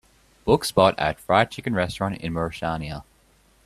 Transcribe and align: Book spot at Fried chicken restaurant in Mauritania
Book 0.45 0.65
spot 0.65 0.97
at 0.97 1.19
Fried 1.19 1.51
chicken 1.51 1.75
restaurant 1.75 2.17
in 2.21 2.33
Mauritania 2.33 3.03